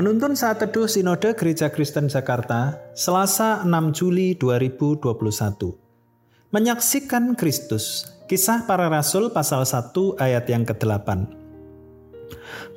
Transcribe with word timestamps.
Penuntun 0.00 0.32
saat 0.32 0.56
teduh 0.56 0.88
Sinode 0.88 1.36
Gereja 1.36 1.68
Kristen 1.68 2.08
Jakarta, 2.08 2.80
Selasa 2.96 3.60
6 3.68 3.92
Juli 3.92 4.32
2021. 4.32 5.76
Menyaksikan 6.56 7.36
Kristus, 7.36 8.08
Kisah 8.24 8.64
Para 8.64 8.88
Rasul 8.88 9.28
pasal 9.28 9.68
1 9.68 9.92
ayat 10.16 10.48
yang 10.48 10.64
ke-8. 10.64 11.04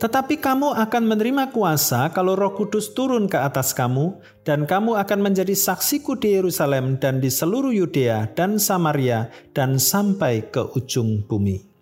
Tetapi 0.03 0.35
kamu 0.35 0.75
akan 0.75 1.03
menerima 1.07 1.55
kuasa 1.55 2.11
kalau 2.11 2.35
Roh 2.35 2.59
Kudus 2.59 2.91
turun 2.91 3.31
ke 3.31 3.39
atas 3.39 3.71
kamu, 3.71 4.19
dan 4.43 4.67
kamu 4.67 4.99
akan 4.99 5.23
menjadi 5.23 5.55
saksiku 5.55 6.19
di 6.19 6.35
Yerusalem 6.35 6.99
dan 6.99 7.23
di 7.23 7.31
seluruh 7.31 7.71
Yudea 7.71 8.35
dan 8.35 8.59
Samaria 8.59 9.31
dan 9.55 9.79
sampai 9.79 10.51
ke 10.51 10.75
ujung 10.75 11.23
bumi. 11.23 11.72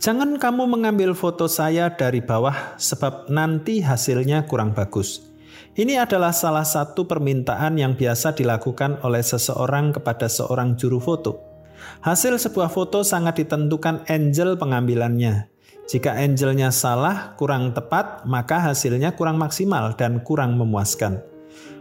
Jangan 0.00 0.36
kamu 0.40 0.66
mengambil 0.66 1.12
foto 1.12 1.46
saya 1.46 1.92
dari 1.92 2.24
bawah, 2.24 2.76
sebab 2.80 3.28
nanti 3.28 3.84
hasilnya 3.84 4.48
kurang 4.48 4.72
bagus. 4.72 5.30
Ini 5.76 6.02
adalah 6.02 6.34
salah 6.34 6.66
satu 6.66 7.06
permintaan 7.06 7.78
yang 7.78 7.94
biasa 7.94 8.34
dilakukan 8.34 9.00
oleh 9.06 9.22
seseorang 9.22 9.94
kepada 9.94 10.26
seorang 10.26 10.74
juru 10.74 10.98
foto. 10.98 11.38
Hasil 12.02 12.36
sebuah 12.36 12.68
foto 12.68 13.06
sangat 13.06 13.44
ditentukan 13.44 14.04
angel 14.10 14.58
pengambilannya. 14.58 15.48
Jika 15.90 16.18
angelnya 16.18 16.70
salah, 16.70 17.34
kurang 17.34 17.74
tepat, 17.74 18.22
maka 18.22 18.62
hasilnya 18.70 19.18
kurang 19.18 19.42
maksimal 19.42 19.94
dan 19.98 20.22
kurang 20.22 20.54
memuaskan. 20.54 21.18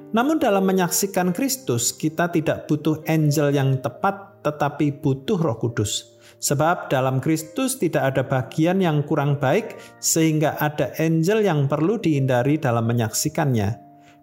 Namun, 0.09 0.41
dalam 0.41 0.65
menyaksikan 0.65 1.29
Kristus, 1.29 1.93
kita 1.93 2.33
tidak 2.33 2.65
butuh 2.65 3.05
angel 3.05 3.53
yang 3.53 3.77
tepat, 3.77 4.28
tetapi 4.45 5.01
butuh 5.03 5.39
Roh 5.39 5.57
Kudus. 5.59 6.19
Sebab 6.39 6.87
dalam 6.87 7.19
Kristus 7.19 7.75
tidak 7.75 8.15
ada 8.15 8.23
bagian 8.23 8.79
yang 8.79 9.03
kurang 9.03 9.43
baik, 9.43 9.75
sehingga 9.99 10.55
ada 10.55 10.95
angel 10.95 11.43
yang 11.43 11.67
perlu 11.67 11.99
dihindari 11.99 12.55
dalam 12.55 12.87
menyaksikannya. 12.87 13.75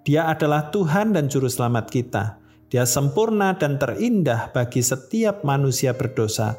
Dia 0.07 0.31
adalah 0.33 0.73
Tuhan 0.73 1.13
dan 1.13 1.29
Juru 1.29 1.51
Selamat 1.51 1.93
kita. 1.93 2.41
Dia 2.73 2.89
sempurna 2.89 3.59
dan 3.59 3.77
terindah 3.77 4.55
bagi 4.55 4.81
setiap 4.81 5.45
manusia 5.45 5.93
berdosa. 5.93 6.57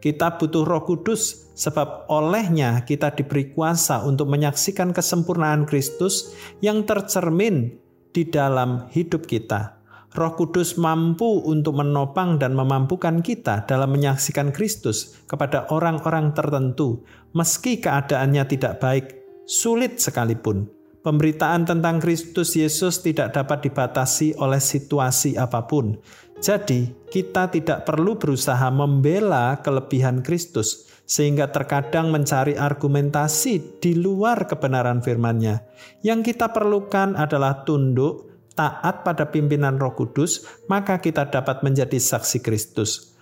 Kita 0.00 0.38
butuh 0.38 0.64
Roh 0.64 0.86
Kudus, 0.86 1.52
sebab 1.58 2.08
olehnya 2.08 2.86
kita 2.86 3.12
diberi 3.12 3.52
kuasa 3.52 4.00
untuk 4.06 4.32
menyaksikan 4.32 4.96
kesempurnaan 4.96 5.68
Kristus 5.68 6.32
yang 6.64 6.88
tercermin 6.88 7.76
di 8.14 8.24
dalam 8.30 8.88
hidup 8.94 9.28
kita. 9.28 9.79
Roh 10.10 10.34
Kudus 10.34 10.74
mampu 10.74 11.38
untuk 11.46 11.78
menopang 11.78 12.34
dan 12.34 12.50
memampukan 12.58 13.22
kita 13.22 13.62
dalam 13.70 13.94
menyaksikan 13.94 14.50
Kristus 14.50 15.22
kepada 15.30 15.70
orang-orang 15.70 16.34
tertentu, 16.34 17.06
meski 17.30 17.78
keadaannya 17.78 18.42
tidak 18.50 18.82
baik, 18.82 19.06
sulit 19.46 20.02
sekalipun. 20.02 20.66
Pemberitaan 21.00 21.64
tentang 21.64 21.96
Kristus 22.02 22.58
Yesus 22.58 23.00
tidak 23.00 23.32
dapat 23.32 23.64
dibatasi 23.70 24.36
oleh 24.36 24.60
situasi 24.60 25.38
apa 25.38 25.64
pun. 25.64 25.96
Jadi, 26.42 26.90
kita 27.08 27.48
tidak 27.48 27.88
perlu 27.88 28.18
berusaha 28.20 28.68
membela 28.68 29.62
kelebihan 29.64 30.20
Kristus, 30.26 30.90
sehingga 31.10 31.50
terkadang 31.50 32.14
mencari 32.14 32.54
argumentasi 32.54 33.82
di 33.82 33.98
luar 33.98 34.46
kebenaran 34.46 35.02
firman-Nya. 35.02 35.64
Yang 36.06 36.34
kita 36.34 36.54
perlukan 36.54 37.18
adalah 37.18 37.66
tunduk 37.66 38.29
taat 38.60 39.08
pada 39.08 39.32
pimpinan 39.32 39.80
Roh 39.80 39.96
Kudus, 39.96 40.44
maka 40.68 41.00
kita 41.00 41.32
dapat 41.32 41.64
menjadi 41.64 41.96
saksi 41.96 42.44
Kristus. 42.44 43.16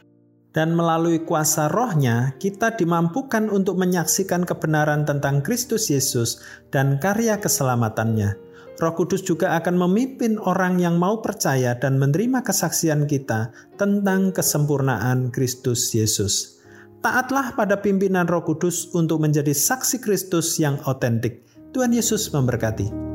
Dan 0.51 0.75
melalui 0.75 1.23
kuasa 1.23 1.71
rohnya, 1.71 2.35
kita 2.43 2.75
dimampukan 2.75 3.47
untuk 3.47 3.79
menyaksikan 3.79 4.43
kebenaran 4.43 5.07
tentang 5.07 5.47
Kristus 5.47 5.87
Yesus 5.87 6.43
dan 6.75 6.99
karya 6.99 7.39
keselamatannya. 7.39 8.35
Roh 8.83 8.95
Kudus 8.99 9.23
juga 9.23 9.55
akan 9.55 9.79
memimpin 9.79 10.35
orang 10.43 10.83
yang 10.83 10.99
mau 10.99 11.23
percaya 11.23 11.79
dan 11.79 12.03
menerima 12.03 12.43
kesaksian 12.43 13.07
kita 13.07 13.55
tentang 13.79 14.35
kesempurnaan 14.35 15.31
Kristus 15.31 15.95
Yesus. 15.95 16.59
Taatlah 16.99 17.55
pada 17.55 17.79
pimpinan 17.79 18.27
Roh 18.27 18.43
Kudus 18.43 18.91
untuk 18.91 19.23
menjadi 19.23 19.55
saksi 19.55 20.03
Kristus 20.03 20.59
yang 20.59 20.83
otentik. 20.87 21.47
Tuhan 21.71 21.95
Yesus 21.95 22.35
memberkati. 22.35 23.08